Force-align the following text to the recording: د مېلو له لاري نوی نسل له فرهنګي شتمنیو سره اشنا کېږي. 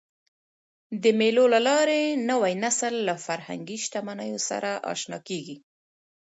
د 1.03 1.05
مېلو 1.19 1.45
له 1.53 1.59
لاري 1.67 2.03
نوی 2.29 2.53
نسل 2.63 2.93
له 3.07 3.15
فرهنګي 3.25 3.77
شتمنیو 3.83 4.39
سره 4.49 4.71
اشنا 4.93 5.19
کېږي. 5.27 5.55